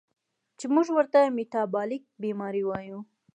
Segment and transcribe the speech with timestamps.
[0.59, 2.99] چې مونږ ورته ميټابالک بیمارۍ وايو